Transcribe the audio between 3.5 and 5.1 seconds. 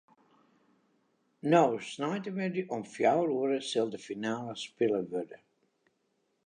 sil de finale spile